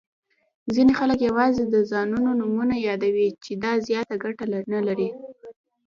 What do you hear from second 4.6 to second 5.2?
نلري.